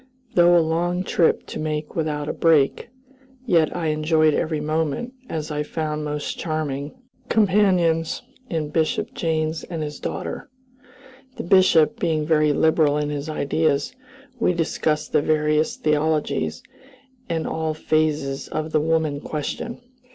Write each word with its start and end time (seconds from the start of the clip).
Though 0.33 0.57
a 0.57 0.65
long 0.65 1.03
trip 1.03 1.45
to 1.45 1.59
make 1.59 1.95
without 1.95 2.27
a 2.27 2.33
break, 2.33 2.89
yet 3.45 3.75
I 3.75 3.89
enjoyed 3.89 4.33
every 4.33 4.59
moment, 4.59 5.13
as 5.29 5.51
I 5.51 5.61
found 5.61 6.03
most 6.03 6.39
charming 6.39 6.95
companions 7.29 8.23
in 8.49 8.69
Bishop 8.71 9.13
Janes 9.13 9.63
and 9.65 9.83
his 9.83 9.99
daughter. 9.99 10.49
The 11.37 11.43
Bishop 11.43 11.99
being 11.99 12.25
very 12.25 12.51
liberal 12.51 12.97
in 12.97 13.11
his 13.11 13.29
ideas, 13.29 13.95
we 14.39 14.53
discussed 14.53 15.11
the 15.11 15.21
various 15.21 15.75
theologies, 15.75 16.63
and 17.29 17.45
all 17.45 17.75
phases 17.75 18.47
of 18.47 18.71
the 18.71 18.81
woman 18.81 19.19
question. 19.21 19.81